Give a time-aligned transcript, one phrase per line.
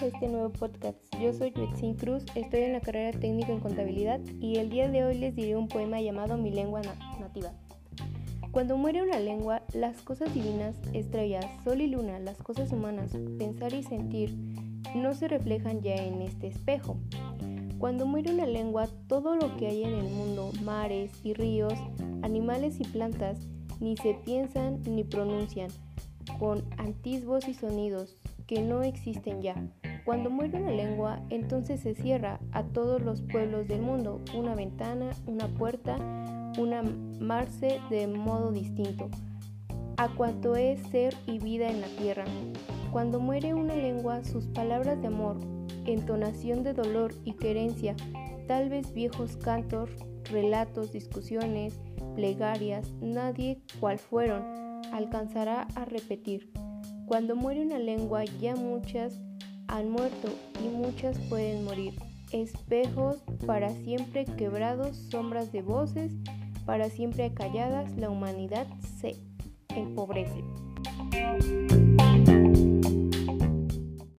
[0.00, 0.96] este nuevo podcast.
[1.20, 5.04] Yo soy Betsín Cruz, estoy en la carrera técnico en contabilidad y el día de
[5.04, 6.82] hoy les diré un poema llamado Mi lengua
[7.18, 7.52] nativa.
[8.52, 13.74] Cuando muere una lengua, las cosas divinas, estrellas, sol y luna, las cosas humanas, pensar
[13.74, 14.36] y sentir,
[14.94, 16.96] no se reflejan ya en este espejo.
[17.78, 21.74] Cuando muere una lengua, todo lo que hay en el mundo, mares y ríos,
[22.22, 23.38] animales y plantas,
[23.80, 25.70] ni se piensan ni pronuncian,
[26.38, 29.54] con antisbos y sonidos que no existen ya.
[30.04, 35.10] Cuando muere una lengua, entonces se cierra a todos los pueblos del mundo una ventana,
[35.26, 35.96] una puerta,
[36.58, 36.82] una
[37.20, 39.10] marce de modo distinto
[39.96, 42.24] a cuanto es ser y vida en la tierra.
[42.92, 45.38] Cuando muere una lengua, sus palabras de amor,
[45.86, 47.96] entonación de dolor y querencia,
[48.46, 49.90] tal vez viejos cantos,
[50.30, 51.78] relatos, discusiones,
[52.14, 54.42] plegarias, nadie cual fueron,
[54.92, 56.50] alcanzará a repetir.
[57.06, 59.20] Cuando muere una lengua, ya muchas
[59.68, 60.28] han muerto
[60.64, 61.94] y muchas pueden morir.
[62.32, 66.12] Espejos para siempre quebrados, sombras de voces,
[66.64, 68.66] para siempre calladas, la humanidad
[69.00, 69.16] se
[69.68, 70.42] empobrece.